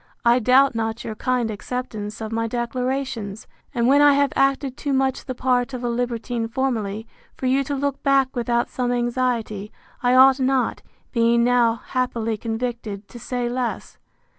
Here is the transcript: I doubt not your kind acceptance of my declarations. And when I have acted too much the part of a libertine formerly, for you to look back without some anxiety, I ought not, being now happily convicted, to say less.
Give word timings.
I 0.25 0.39
doubt 0.39 0.73
not 0.73 1.03
your 1.03 1.13
kind 1.13 1.51
acceptance 1.51 2.21
of 2.21 2.31
my 2.31 2.47
declarations. 2.47 3.45
And 3.71 3.85
when 3.85 4.01
I 4.01 4.13
have 4.13 4.33
acted 4.35 4.75
too 4.75 4.93
much 4.93 5.25
the 5.25 5.35
part 5.35 5.75
of 5.75 5.83
a 5.83 5.89
libertine 5.89 6.47
formerly, 6.47 7.05
for 7.35 7.45
you 7.45 7.63
to 7.65 7.75
look 7.75 8.01
back 8.01 8.35
without 8.35 8.67
some 8.67 8.91
anxiety, 8.91 9.71
I 10.01 10.15
ought 10.15 10.39
not, 10.39 10.81
being 11.11 11.43
now 11.43 11.81
happily 11.89 12.35
convicted, 12.35 13.07
to 13.09 13.19
say 13.19 13.47
less. 13.47 13.99